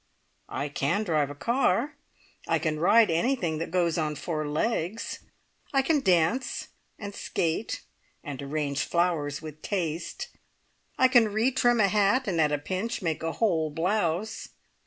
I 0.49 0.67
can 0.67 1.03
drive 1.03 1.29
a 1.29 1.35
car. 1.35 1.95
I 2.47 2.57
can 2.57 2.79
ride 2.79 3.11
anything 3.11 3.59
that 3.59 3.69
goes 3.69 3.99
on 3.99 4.15
four 4.15 4.47
legs. 4.47 5.19
I 5.73 5.83
can 5.83 5.99
dance, 6.01 6.69
and 6.97 7.13
skate, 7.13 7.83
and 8.23 8.41
arrange 8.41 8.83
flowers 8.83 9.43
with 9.43 9.61
taste. 9.61 10.29
I 10.97 11.07
can 11.07 11.27
re 11.31 11.51
trim 11.51 11.79
a 11.79 11.87
hat, 11.87 12.27
and 12.27 12.41
at 12.41 12.51
a 12.51 12.57
pinch 12.57 13.03
make 13.03 13.21
a 13.21 13.33
whole 13.33 13.69
blouse. 13.69 14.49